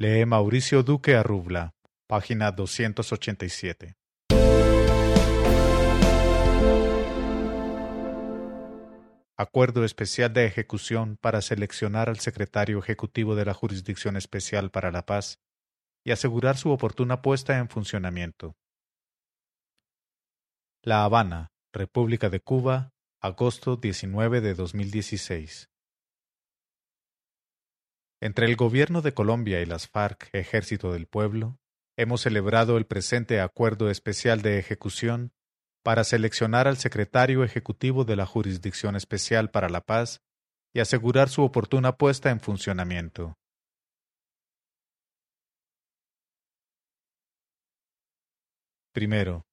[0.00, 1.74] Lee Mauricio Duque Arrubla,
[2.06, 3.96] página 287.
[9.36, 15.04] Acuerdo especial de ejecución para seleccionar al secretario ejecutivo de la Jurisdicción Especial para la
[15.04, 15.40] Paz
[16.04, 18.54] y asegurar su oportuna puesta en funcionamiento.
[20.84, 25.68] La Habana, República de Cuba, agosto 19 de 2016.
[28.20, 31.60] Entre el Gobierno de Colombia y las FARC, Ejército del Pueblo,
[31.96, 35.32] hemos celebrado el presente Acuerdo Especial de Ejecución
[35.84, 40.20] para seleccionar al Secretario Ejecutivo de la Jurisdicción Especial para la Paz
[40.74, 43.38] y asegurar su oportuna puesta en funcionamiento.
[48.92, 49.46] Primero,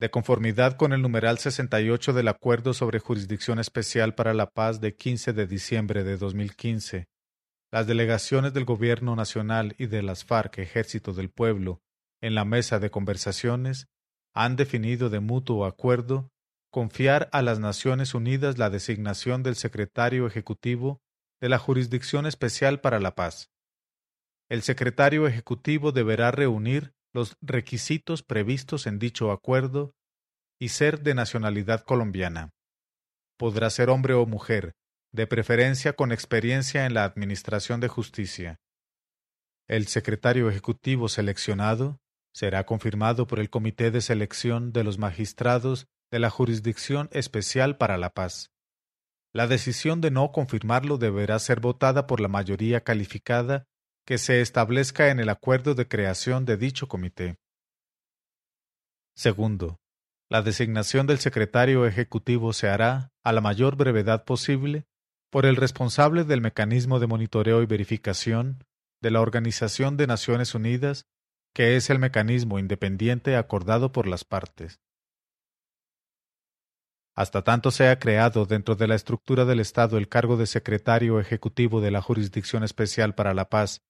[0.00, 4.96] de conformidad con el numeral 68 del Acuerdo sobre Jurisdicción Especial para la Paz de
[4.96, 7.08] 15 de diciembre de 2015,
[7.76, 11.82] las delegaciones del Gobierno Nacional y de las FARC Ejército del Pueblo
[12.22, 13.86] en la mesa de conversaciones
[14.34, 16.32] han definido de mutuo acuerdo
[16.70, 21.02] confiar a las Naciones Unidas la designación del secretario ejecutivo
[21.38, 23.50] de la Jurisdicción Especial para la Paz.
[24.48, 29.94] El secretario ejecutivo deberá reunir los requisitos previstos en dicho acuerdo
[30.58, 32.54] y ser de nacionalidad colombiana.
[33.36, 34.76] Podrá ser hombre o mujer,
[35.12, 38.60] de preferencia con experiencia en la Administración de Justicia.
[39.68, 42.00] El secretario ejecutivo seleccionado
[42.32, 47.98] será confirmado por el Comité de Selección de los Magistrados de la Jurisdicción Especial para
[47.98, 48.52] la Paz.
[49.32, 53.66] La decisión de no confirmarlo deberá ser votada por la mayoría calificada
[54.06, 57.38] que se establezca en el acuerdo de creación de dicho comité.
[59.14, 59.80] Segundo,
[60.28, 64.86] la designación del secretario ejecutivo se hará, a la mayor brevedad posible,
[65.36, 68.64] por el responsable del mecanismo de monitoreo y verificación
[69.02, 71.04] de la Organización de Naciones Unidas,
[71.54, 74.80] que es el mecanismo independiente acordado por las partes.
[77.14, 81.82] Hasta tanto sea creado dentro de la estructura del Estado el cargo de secretario ejecutivo
[81.82, 83.82] de la Jurisdicción Especial para la Paz,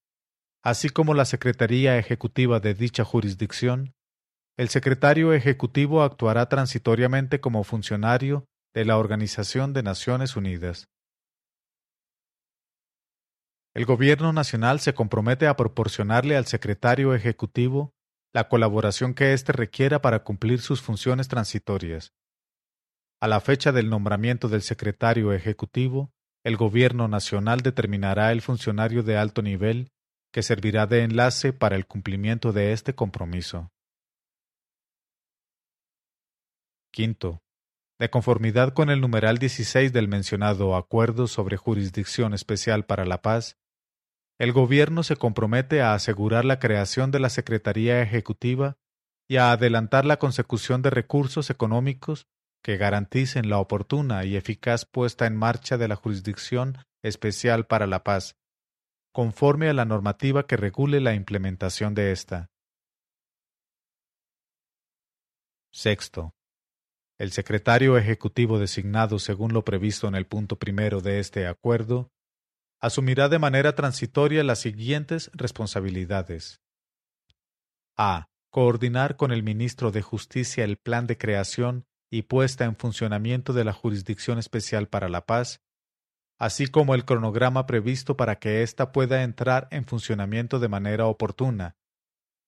[0.63, 3.93] así como la Secretaría Ejecutiva de dicha jurisdicción,
[4.57, 10.89] el secretario ejecutivo actuará transitoriamente como funcionario de la Organización de Naciones Unidas.
[13.77, 17.93] El Gobierno Nacional se compromete a proporcionarle al secretario ejecutivo
[18.33, 22.11] la colaboración que éste requiera para cumplir sus funciones transitorias.
[23.21, 26.11] A la fecha del nombramiento del secretario ejecutivo,
[26.43, 29.91] el Gobierno Nacional determinará el funcionario de alto nivel
[30.33, 33.71] que servirá de enlace para el cumplimiento de este compromiso.
[36.91, 37.43] Quinto,
[37.99, 43.55] de conformidad con el numeral 16 del mencionado Acuerdo sobre Jurisdicción Especial para la Paz,
[44.39, 48.77] el Gobierno se compromete a asegurar la creación de la Secretaría Ejecutiva
[49.27, 52.27] y a adelantar la consecución de recursos económicos
[52.63, 58.03] que garanticen la oportuna y eficaz puesta en marcha de la Jurisdicción Especial para la
[58.03, 58.35] Paz,
[59.11, 62.51] conforme a la normativa que regule la implementación de ésta.
[65.71, 66.33] Sexto.
[67.19, 72.11] El secretario ejecutivo designado según lo previsto en el punto primero de este acuerdo
[72.79, 76.61] asumirá de manera transitoria las siguientes responsabilidades.
[77.97, 78.29] A.
[78.49, 83.63] Coordinar con el ministro de Justicia el plan de creación y puesta en funcionamiento de
[83.63, 85.61] la Jurisdicción Especial para la Paz,
[86.39, 91.75] así como el cronograma previsto para que ésta pueda entrar en funcionamiento de manera oportuna,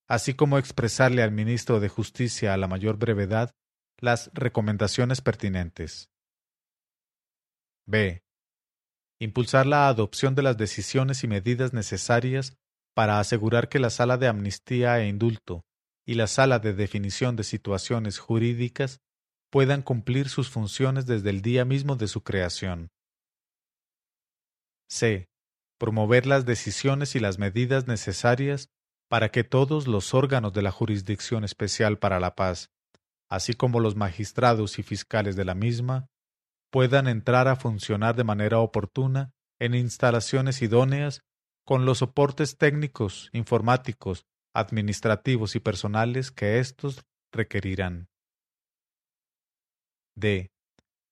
[0.08, 3.54] así como expresarle al ministro de Justicia a la mayor brevedad
[3.98, 6.10] las recomendaciones pertinentes.
[7.86, 8.22] B
[9.20, 12.56] impulsar la adopción de las decisiones y medidas necesarias
[12.94, 15.62] para asegurar que la Sala de Amnistía e Indulto
[16.06, 19.00] y la Sala de Definición de Situaciones Jurídicas
[19.50, 22.88] puedan cumplir sus funciones desde el día mismo de su creación.
[24.88, 25.28] C.
[25.78, 28.70] Promover las decisiones y las medidas necesarias
[29.08, 32.70] para que todos los órganos de la Jurisdicción Especial para la Paz,
[33.28, 36.08] así como los magistrados y fiscales de la misma,
[36.70, 41.22] puedan entrar a funcionar de manera oportuna en instalaciones idóneas
[41.64, 44.24] con los soportes técnicos, informáticos,
[44.54, 48.08] administrativos y personales que éstos requerirán.
[50.16, 50.50] D.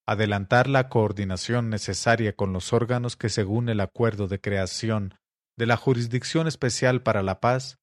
[0.05, 5.15] Adelantar la coordinación necesaria con los órganos que según el acuerdo de creación
[5.57, 7.77] de la Jurisdicción Especial para la Paz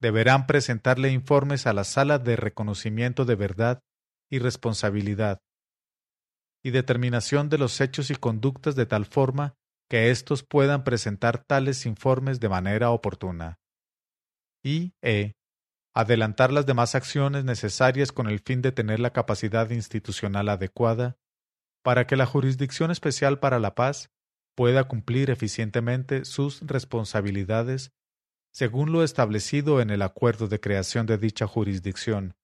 [0.00, 3.82] deberán presentarle informes a la Sala de Reconocimiento de Verdad
[4.30, 5.40] y Responsabilidad
[6.66, 9.54] y determinación de los hechos y conductas de tal forma
[9.88, 13.60] que éstos puedan presentar tales informes de manera oportuna.
[14.64, 15.34] Y E.
[15.94, 21.18] Adelantar las demás acciones necesarias con el fin de tener la capacidad institucional adecuada
[21.84, 24.10] para que la Jurisdicción Especial para la Paz
[24.56, 27.92] pueda cumplir eficientemente sus responsabilidades
[28.52, 32.34] según lo establecido en el acuerdo de creación de dicha jurisdicción,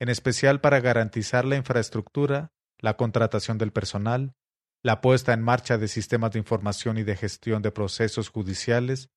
[0.00, 4.34] en especial para garantizar la infraestructura, la contratación del personal,
[4.82, 9.08] la puesta en marcha de sistemas de información y de gestión de procesos judiciales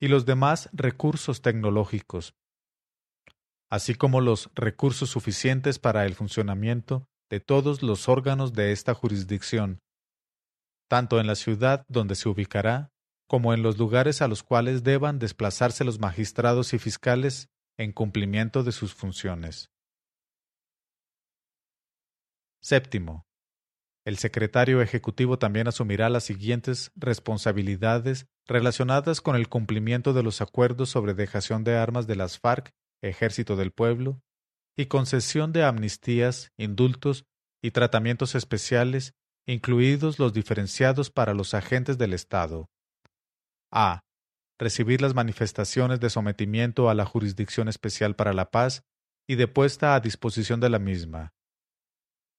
[0.00, 2.34] y los demás recursos tecnológicos,
[3.70, 9.80] así como los recursos suficientes para el funcionamiento de todos los órganos de esta jurisdicción,
[10.88, 12.90] tanto en la ciudad donde se ubicará
[13.28, 17.48] como en los lugares a los cuales deban desplazarse los magistrados y fiscales
[17.78, 19.70] en cumplimiento de sus funciones.
[22.62, 23.26] Séptimo.
[24.04, 30.90] El secretario ejecutivo también asumirá las siguientes responsabilidades relacionadas con el cumplimiento de los acuerdos
[30.90, 32.70] sobre dejación de armas de las FARC,
[33.02, 34.22] Ejército del Pueblo,
[34.76, 37.26] y concesión de amnistías, indultos
[37.62, 39.14] y tratamientos especiales,
[39.46, 42.70] incluidos los diferenciados para los agentes del Estado.
[43.70, 44.02] A.
[44.58, 48.82] Recibir las manifestaciones de sometimiento a la Jurisdicción Especial para la Paz
[49.26, 51.32] y de puesta a disposición de la misma.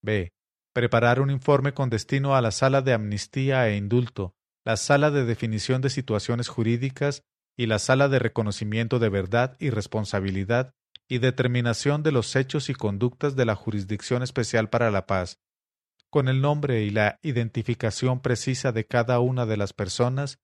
[0.01, 0.31] B.
[0.73, 4.33] Preparar un informe con destino a la Sala de Amnistía e Indulto,
[4.65, 7.23] la Sala de Definición de Situaciones Jurídicas
[7.57, 10.73] y la Sala de Reconocimiento de Verdad y Responsabilidad
[11.07, 15.39] y Determinación de los Hechos y Conductas de la Jurisdicción Especial para la Paz,
[16.09, 20.39] con el nombre y la identificación precisa de cada una de las personas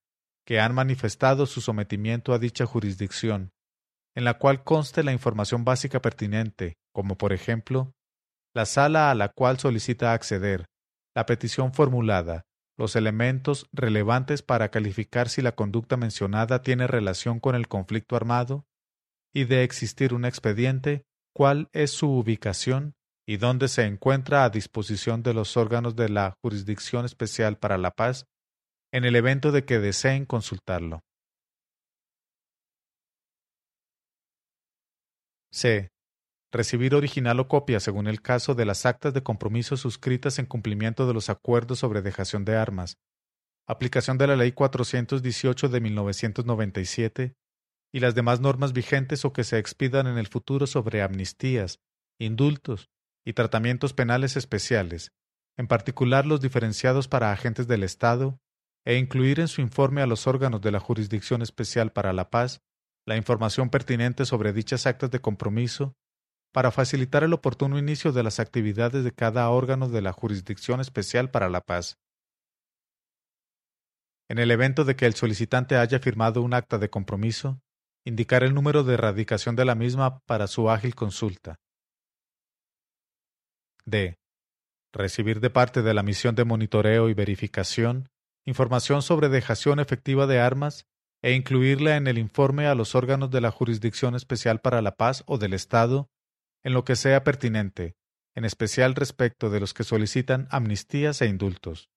[0.46, 3.52] que han manifestado su sometimiento a dicha jurisdicción,
[4.16, 7.94] en la cual conste la información básica pertinente, como por ejemplo,
[8.58, 10.66] la sala a la cual solicita acceder,
[11.16, 17.54] la petición formulada, los elementos relevantes para calificar si la conducta mencionada tiene relación con
[17.54, 18.66] el conflicto armado,
[19.32, 21.06] y de existir un expediente,
[21.36, 22.96] cuál es su ubicación
[23.28, 27.92] y dónde se encuentra a disposición de los órganos de la Jurisdicción Especial para la
[27.92, 28.26] Paz
[28.92, 31.02] en el evento de que deseen consultarlo.
[35.52, 35.92] C.
[36.52, 41.06] Recibir original o copia, según el caso, de las actas de compromiso suscritas en cumplimiento
[41.06, 42.98] de los acuerdos sobre dejación de armas,
[43.68, 47.36] aplicación de la Ley 418 de 1997
[47.92, 51.80] y las demás normas vigentes o que se expidan en el futuro sobre amnistías,
[52.18, 52.90] indultos
[53.26, 55.12] y tratamientos penales especiales,
[55.58, 58.40] en particular los diferenciados para agentes del Estado,
[58.86, 62.62] e incluir en su informe a los órganos de la Jurisdicción Especial para la Paz
[63.06, 65.98] la información pertinente sobre dichas actas de compromiso
[66.58, 71.30] para facilitar el oportuno inicio de las actividades de cada órgano de la Jurisdicción Especial
[71.30, 72.00] para la Paz.
[74.28, 77.62] En el evento de que el solicitante haya firmado un acta de compromiso,
[78.08, 81.58] indicar el número de erradicación de la misma para su ágil consulta.
[83.86, 84.18] D.
[84.92, 88.10] Recibir de parte de la misión de monitoreo y verificación
[88.48, 90.88] información sobre dejación efectiva de armas
[91.22, 95.24] e incluirla en el informe a los órganos de la Jurisdicción Especial para la Paz
[95.28, 96.10] o del Estado
[96.64, 97.96] en lo que sea pertinente,
[98.36, 101.90] en especial respecto de los que solicitan amnistías e indultos.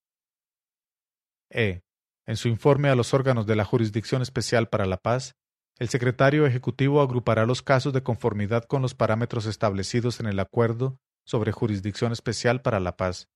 [1.50, 1.82] E.
[2.26, 5.34] En su informe a los órganos de la Jurisdicción Especial para la Paz,
[5.78, 10.98] el secretario ejecutivo agrupará los casos de conformidad con los parámetros establecidos en el Acuerdo
[11.24, 13.28] sobre Jurisdicción Especial para la Paz,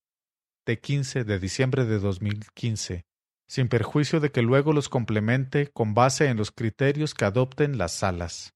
[0.67, 3.05] de 15 de diciembre de 2015,
[3.49, 7.93] sin perjuicio de que luego los complemente con base en los criterios que adopten las
[7.93, 8.55] salas.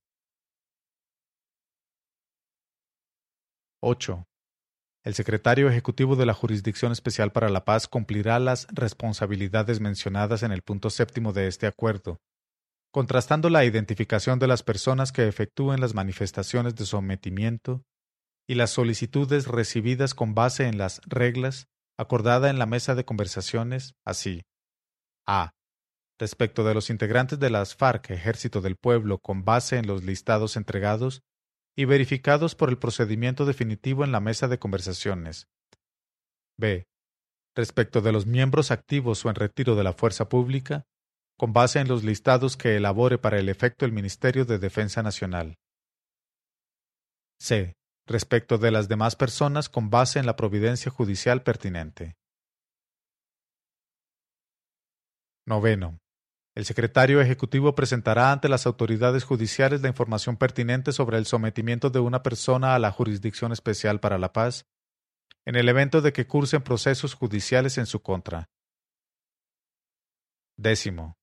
[3.81, 4.25] 8.
[5.05, 10.51] El secretario ejecutivo de la Jurisdicción Especial para la Paz cumplirá las responsabilidades mencionadas en
[10.51, 12.19] el punto séptimo de este acuerdo,
[12.93, 17.85] contrastando la identificación de las personas que efectúen las manifestaciones de sometimiento
[18.49, 23.95] y las solicitudes recibidas con base en las reglas acordada en la mesa de conversaciones
[24.05, 24.43] así.
[25.27, 25.53] A.
[26.19, 30.57] Respecto de los integrantes de las FARC Ejército del Pueblo con base en los listados
[30.57, 31.23] entregados
[31.79, 35.47] y verificados por el procedimiento definitivo en la mesa de conversaciones.
[36.59, 36.89] B.
[37.55, 40.87] Respecto de los miembros activos o en retiro de la fuerza pública,
[41.39, 45.55] con base en los listados que elabore para el efecto el Ministerio de Defensa Nacional.
[47.39, 47.75] C
[48.09, 52.17] respecto de las demás personas con base en la providencia judicial pertinente.
[55.47, 56.01] Noveno.
[56.59, 62.01] El secretario ejecutivo presentará ante las autoridades judiciales la información pertinente sobre el sometimiento de
[62.01, 64.67] una persona a la Jurisdicción Especial para la Paz,
[65.45, 68.51] en el evento de que cursen procesos judiciales en su contra.
[70.57, 71.17] Décimo.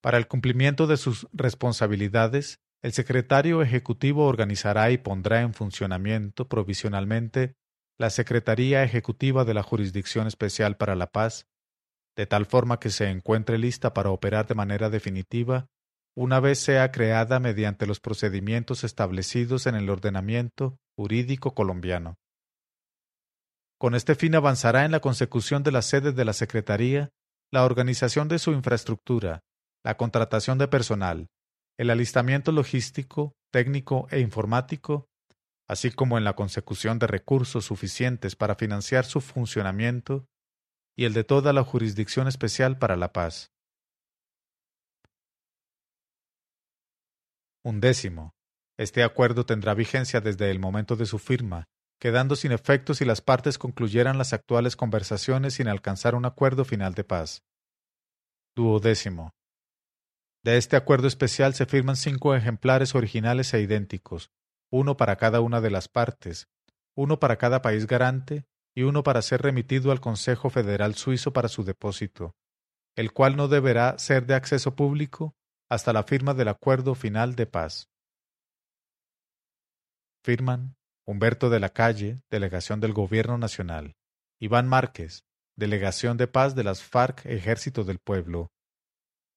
[0.00, 7.54] Para el cumplimiento de sus responsabilidades, El secretario ejecutivo organizará y pondrá en funcionamiento provisionalmente
[7.98, 11.51] la Secretaría Ejecutiva de la Jurisdicción Especial para la Paz,
[12.16, 15.66] de tal forma que se encuentre lista para operar de manera definitiva
[16.14, 22.16] una vez sea creada mediante los procedimientos establecidos en el ordenamiento jurídico colombiano.
[23.78, 27.08] Con este fin avanzará en la consecución de la sede de la Secretaría,
[27.50, 29.40] la organización de su infraestructura,
[29.82, 31.28] la contratación de personal,
[31.78, 35.08] el alistamiento logístico, técnico e informático,
[35.66, 40.26] así como en la consecución de recursos suficientes para financiar su funcionamiento
[40.96, 43.52] y el de toda la Jurisdicción Especial para la Paz.
[47.64, 48.34] Undécimo.
[48.78, 51.68] Este acuerdo tendrá vigencia desde el momento de su firma,
[52.00, 56.94] quedando sin efecto si las partes concluyeran las actuales conversaciones sin alcanzar un acuerdo final
[56.94, 57.44] de paz.
[58.56, 59.30] Duodécimo.
[60.44, 64.32] De este acuerdo especial se firman cinco ejemplares originales e idénticos,
[64.72, 66.48] uno para cada una de las partes,
[66.96, 68.44] uno para cada país garante
[68.74, 72.34] y uno para ser remitido al Consejo Federal Suizo para su depósito,
[72.96, 75.34] el cual no deberá ser de acceso público
[75.70, 77.88] hasta la firma del acuerdo final de paz.
[80.24, 83.96] Firman Humberto de la Calle, Delegación del Gobierno Nacional,
[84.40, 85.24] Iván Márquez,
[85.56, 88.52] Delegación de Paz de las FARC Ejército del Pueblo,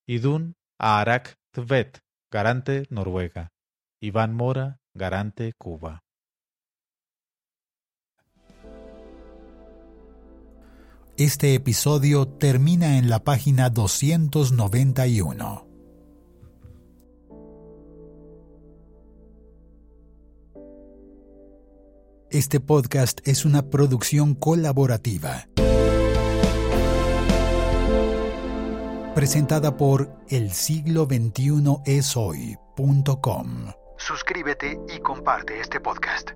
[0.07, 1.99] Idun Arak Tvet,
[2.31, 3.49] Garante Noruega.
[4.01, 6.04] Iván Mora, Garante Cuba.
[11.17, 15.65] Este episodio termina en la página 291.
[22.29, 25.47] Este podcast es una producción colaborativa.
[29.15, 33.71] presentada por el siglo 21 es hoy.com.
[33.97, 36.31] Suscríbete y comparte este podcast.